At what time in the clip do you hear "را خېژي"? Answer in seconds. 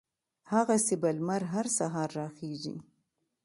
2.19-2.75